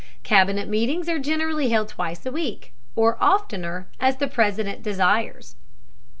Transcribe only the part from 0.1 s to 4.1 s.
Cabinet meetings are generally held twice a week, or oftener,